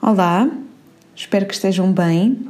[0.00, 0.48] Olá,
[1.14, 2.46] espero que estejam bem.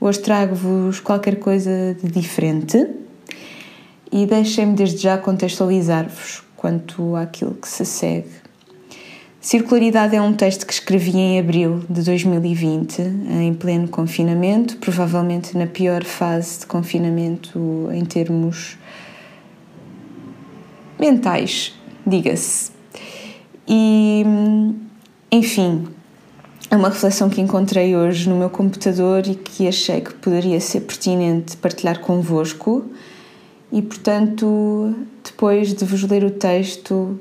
[0.00, 2.90] Hoje trago-vos qualquer coisa de diferente
[4.10, 8.30] e deixem-me desde já contextualizar-vos quanto àquilo que se segue.
[9.40, 15.66] Circularidade é um texto que escrevi em abril de 2020, em pleno confinamento, provavelmente na
[15.66, 18.78] pior fase de confinamento em termos
[21.00, 21.74] mentais,
[22.06, 22.70] diga-se.
[23.66, 24.24] E,
[25.32, 25.88] enfim,
[26.74, 30.80] é uma reflexão que encontrei hoje no meu computador e que achei que poderia ser
[30.80, 32.84] pertinente partilhar convosco.
[33.70, 34.92] E, portanto,
[35.22, 37.16] depois de vos ler o texto,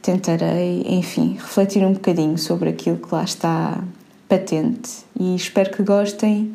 [0.00, 3.82] tentarei, enfim, refletir um bocadinho sobre aquilo que lá está
[4.28, 4.90] patente.
[5.18, 6.54] E espero que gostem,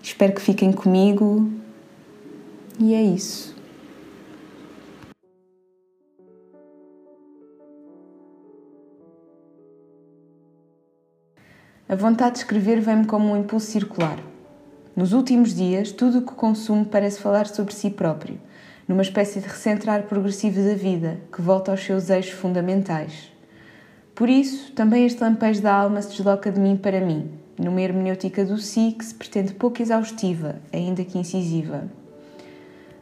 [0.00, 1.50] espero que fiquem comigo.
[2.78, 3.57] E é isso.
[11.90, 14.18] A vontade de escrever vem-me como um impulso circular.
[14.94, 18.38] Nos últimos dias, tudo o que consumo parece falar sobre si próprio,
[18.86, 23.32] numa espécie de recentrar progressivo da vida, que volta aos seus eixos fundamentais.
[24.14, 28.44] Por isso, também este lampejo da alma se desloca de mim para mim, numa hermenêutica
[28.44, 31.84] do si que se pretende pouco exaustiva, ainda que incisiva.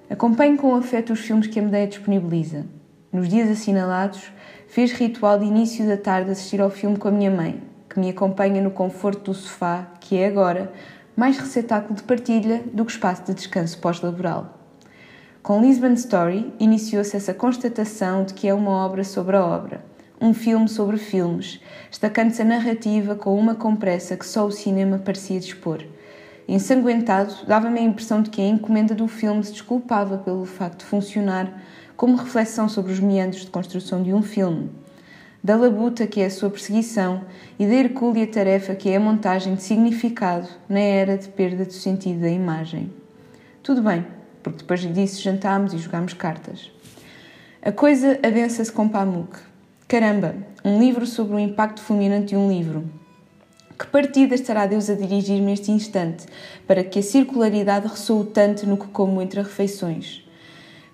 [0.09, 2.65] Acompanho com afeto os filmes que a Medeia disponibiliza.
[3.13, 4.31] Nos dias assinalados,
[4.69, 7.61] fez ritual de início da tarde assistir ao filme com a minha mãe,
[7.97, 10.71] que me acompanha no conforto do sofá, que é agora
[11.17, 14.59] mais receptáculo de partilha do que espaço de descanso pós-laboral.
[15.43, 19.83] Com Lisbon Story, iniciou-se essa constatação de que é uma obra sobre a obra,
[20.21, 21.59] um filme sobre filmes,
[21.89, 25.83] destacando-se a narrativa com uma compressa que só o cinema parecia dispor.
[26.47, 30.85] Ensanguentado, dava-me a impressão de que a encomenda do filme se desculpava pelo facto de
[30.85, 31.63] funcionar
[31.97, 34.71] como reflexão sobre os meandros de construção de um filme
[35.47, 37.23] da labuta que é a sua perseguição
[37.57, 41.73] e da hercúlea tarefa que é a montagem de significado na era de perda do
[41.73, 42.93] sentido da imagem.
[43.63, 44.05] Tudo bem,
[44.43, 46.73] porque depois disso jantámos e jogámos cartas.
[47.63, 49.39] A coisa adensa-se com Pamuk.
[49.87, 52.85] Caramba, um livro sobre o impacto fulminante de um livro.
[53.79, 56.27] Que partida estará Deus a dirigir-me neste instante
[56.67, 60.26] para que a circularidade ressoe tanto no que como entre refeições?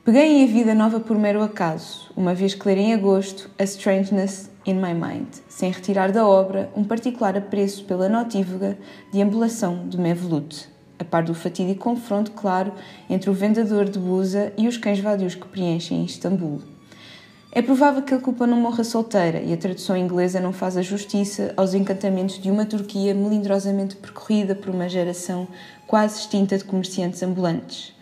[0.04, 3.62] Peguei em A Vida Nova por mero acaso, uma vez que ler em agosto A
[3.62, 8.76] Strangeness in My Mind, sem retirar da obra um particular apreço pela notívaga
[9.12, 10.68] deambulação de Mevlut,
[10.98, 12.72] a par do fatídico confronto claro
[13.08, 16.60] entre o vendedor de Busa e os cães vadios que preenchem Istambul.
[17.52, 20.82] É provável que a culpa não morra solteira e a tradução inglesa não faz a
[20.82, 25.46] justiça aos encantamentos de uma Turquia melindrosamente percorrida por uma geração
[25.86, 27.94] quase extinta de comerciantes ambulantes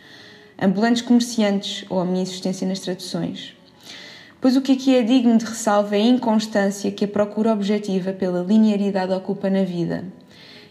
[0.60, 3.56] ambulantes comerciantes ou a minha existência nas traduções.
[4.40, 8.12] Pois o que aqui é digno de ressalva é a inconstância que a procura objetiva
[8.12, 10.04] pela linearidade ocupa na vida.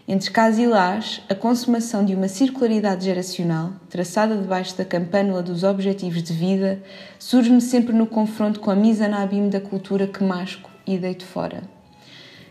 [0.08, 5.62] Entre cas e las, a consumação de uma circularidade geracional, traçada debaixo da campânula dos
[5.62, 6.82] objetivos de vida,
[7.16, 11.62] surge-me sempre no confronto com a misanabim da cultura que masco e deito fora.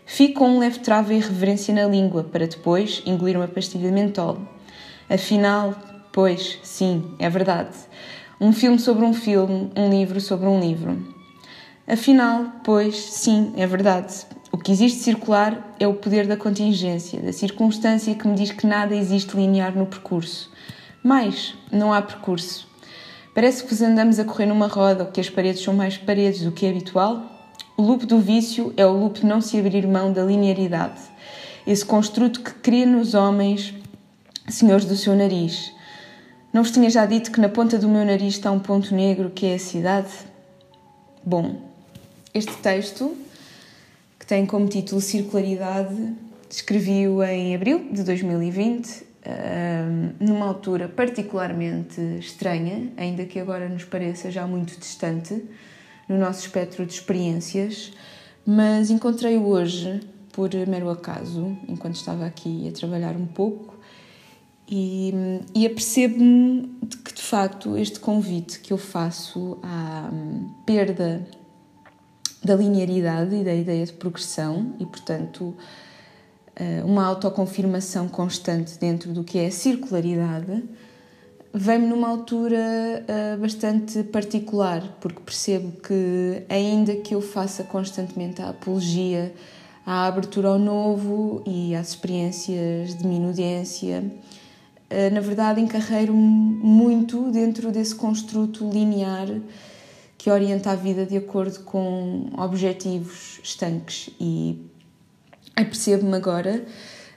[0.06, 3.94] Fico com um leve trava e reverência na língua, para depois engolir uma pastilha de
[3.94, 4.38] mentol.
[5.08, 5.74] Afinal,
[6.12, 7.76] Pois, sim, é verdade.
[8.40, 10.98] Um filme sobre um filme, um livro sobre um livro.
[11.86, 14.26] Afinal, pois, sim, é verdade.
[14.50, 18.66] O que existe circular é o poder da contingência, da circunstância que me diz que
[18.66, 20.50] nada existe linear no percurso.
[21.00, 22.68] Mas não há percurso.
[23.32, 26.42] Parece que vos andamos a correr numa roda ou que as paredes são mais paredes
[26.42, 27.22] do que é habitual.
[27.76, 31.00] O loop do vício é o loop de não se abrir mão da linearidade.
[31.64, 33.72] Esse construto que cria nos homens
[34.48, 35.72] senhores do seu nariz
[36.52, 39.30] não vos tinha já dito que na ponta do meu nariz está um ponto negro
[39.30, 40.10] que é a cidade?
[41.24, 41.60] Bom,
[42.34, 43.16] este texto,
[44.18, 46.12] que tem como título Circularidade,
[46.48, 49.10] escrevi-o em abril de 2020,
[50.18, 55.44] numa altura particularmente estranha, ainda que agora nos pareça já muito distante
[56.08, 57.92] no nosso espectro de experiências,
[58.44, 60.00] mas encontrei-o hoje
[60.32, 63.74] por mero acaso, enquanto estava aqui a trabalhar um pouco
[64.70, 65.12] e,
[65.52, 71.26] e apercebo-me de que, de facto, este convite que eu faço à hum, perda
[72.42, 75.54] da linearidade e da ideia de progressão e, portanto,
[76.54, 80.62] eh, uma autoconfirmação constante dentro do que é a circularidade,
[81.52, 88.50] vem-me numa altura eh, bastante particular, porque percebo que, ainda que eu faça constantemente a
[88.50, 89.34] apologia
[89.84, 94.04] à abertura ao novo e às experiências de minudência,
[95.12, 99.28] na verdade, encarreiro muito dentro desse construto linear
[100.20, 104.60] que orienta a vida de acordo com objetivos estanques e
[105.56, 106.62] apercebo-me agora,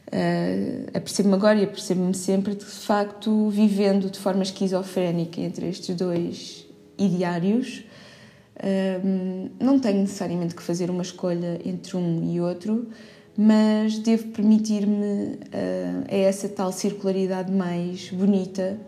[0.07, 6.65] uh, apercebo-me agora e apercebo-me sempre de facto vivendo de forma esquizofrénica entre estes dois
[6.97, 7.83] ideários.
[8.55, 12.87] Uh, não tenho necessariamente que fazer uma escolha entre um e outro,
[13.37, 18.79] mas devo permitir-me uh, a essa tal circularidade mais bonita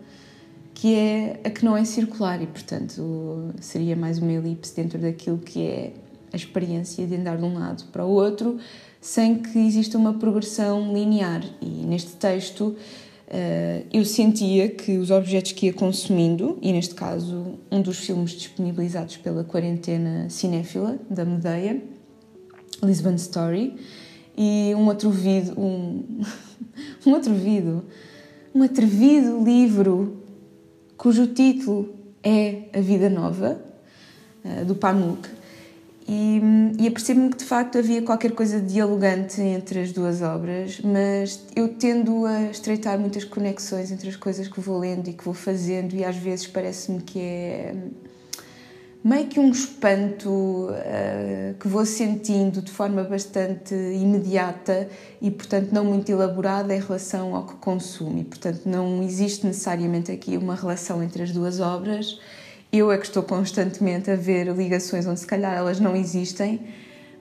[0.74, 5.38] que é a que não é circular e, portanto, seria mais uma elipse dentro daquilo
[5.38, 5.92] que é
[6.32, 8.58] a experiência de andar de um lado para o outro
[9.00, 11.42] sem que exista uma progressão linear.
[11.62, 17.54] E neste texto uh, eu sentia que os objetos que ia consumindo, e neste caso
[17.70, 21.82] um dos filmes disponibilizados pela quarentena cinéfila da Medeia,
[22.82, 23.76] Lisbon Story,
[24.36, 26.20] e um atrevido, um,
[27.06, 27.84] um atrevido,
[28.54, 30.22] um atrevido livro
[30.96, 33.60] cujo título é A Vida Nova,
[34.44, 35.28] uh, do Pamuk,
[36.08, 36.40] e,
[36.78, 41.68] e apercebo-me que de facto havia qualquer coisa dialogante entre as duas obras, mas eu
[41.68, 45.94] tendo a estreitar muitas conexões entre as coisas que vou lendo e que vou fazendo,
[45.94, 47.74] e às vezes parece-me que é
[49.06, 54.88] meio que um espanto uh, que vou sentindo de forma bastante imediata
[55.22, 58.18] e, portanto, não muito elaborada em relação ao que consumo.
[58.18, 62.18] E, portanto, não existe necessariamente aqui uma relação entre as duas obras
[62.72, 66.60] eu é que estou constantemente a ver ligações onde se calhar elas não existem,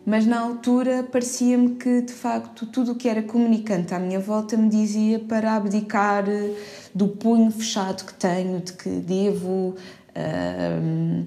[0.06, 4.58] mas na altura parecia-me que de facto tudo o que era comunicante à minha volta
[4.58, 6.52] me dizia para abdicar eh,
[6.94, 9.76] do punho fechado que tenho, de que devo
[10.16, 11.26] uh,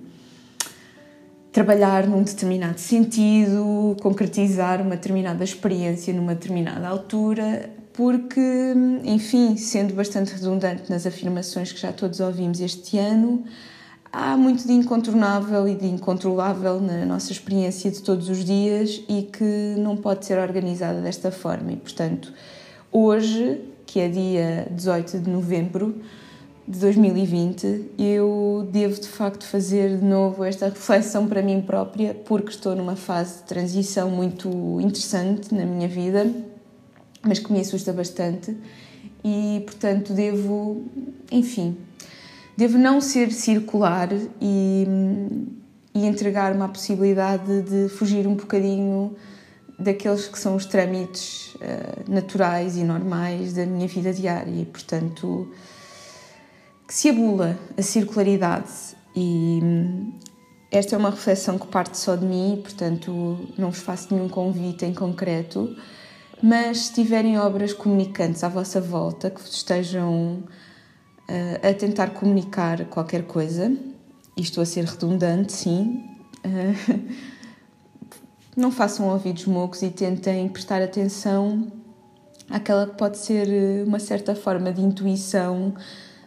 [1.59, 8.41] trabalhar num determinado sentido, concretizar uma determinada experiência numa determinada altura, porque,
[9.03, 13.43] enfim, sendo bastante redundante nas afirmações que já todos ouvimos este ano,
[14.13, 19.23] há muito de incontornável e de incontrolável na nossa experiência de todos os dias e
[19.23, 21.73] que não pode ser organizada desta forma.
[21.73, 22.33] E, portanto,
[22.93, 26.01] hoje, que é dia 18 de novembro
[26.69, 32.51] de 2020, eu devo de facto fazer de novo esta reflexão para mim própria, porque
[32.51, 36.31] estou numa fase de transição muito interessante na minha vida,
[37.23, 38.55] mas que me assusta bastante.
[39.25, 40.85] E, portanto, devo,
[41.33, 41.75] enfim,
[42.55, 44.87] devo não ser circular e,
[45.95, 49.17] e entregar uma possibilidade de fugir um bocadinho
[49.79, 55.51] daqueles que são os trâmites uh, naturais e normais da minha vida diária e, portanto,
[56.89, 58.73] que se abula a circularidade
[59.15, 60.13] e hum,
[60.71, 64.87] esta é uma reflexão que parte só de mim, portanto, não vos faço nenhum convite
[64.87, 65.77] em concreto,
[66.43, 70.43] mas se tiverem obras comunicantes à vossa volta que estejam
[71.29, 73.71] uh, a tentar comunicar qualquer coisa,
[74.35, 76.05] e estou a ser redundante, sim.
[76.39, 77.13] Uh,
[78.57, 81.71] não façam ouvidos mocos e tentem prestar atenção
[82.49, 85.75] àquela que pode ser uma certa forma de intuição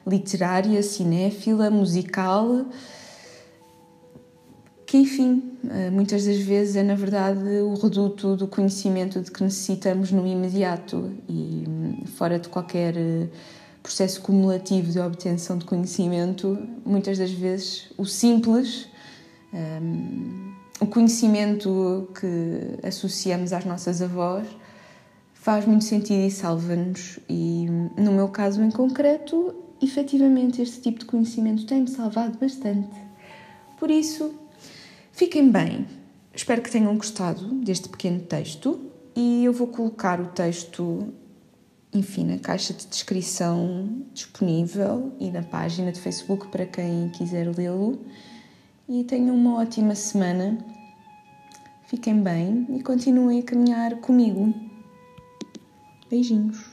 [0.06, 2.66] literária, cinéfila, musical,
[4.86, 5.58] que enfim,
[5.92, 11.12] muitas das vezes é na verdade o reduto do conhecimento de que necessitamos no imediato
[11.30, 12.96] e hum, fora de qualquer
[13.82, 18.88] processo cumulativo de obtenção de conhecimento, muitas das vezes o simples,
[19.54, 24.48] um, o conhecimento que associamos às nossas avós,
[25.34, 27.20] faz muito sentido e salva-nos.
[27.28, 27.68] E
[27.98, 32.90] no meu caso em concreto, efetivamente, este tipo de conhecimento tem-me salvado bastante.
[33.80, 34.34] Por isso,
[35.12, 35.86] fiquem bem.
[36.34, 38.80] Espero que tenham gostado deste pequeno texto
[39.16, 41.14] e eu vou colocar o texto
[41.94, 48.00] enfim, na caixa de descrição disponível e na página de Facebook para quem quiser lê-lo.
[48.88, 50.58] E tenham uma ótima semana.
[51.86, 54.54] Fiquem bem e continuem a caminhar comigo.
[56.10, 56.71] Beijinhos.